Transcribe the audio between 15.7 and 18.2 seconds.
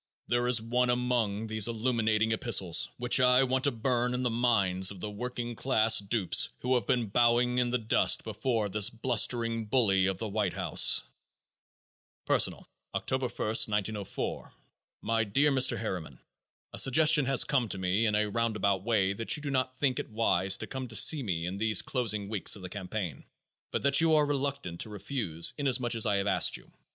Harriman: A suggestion has come to me in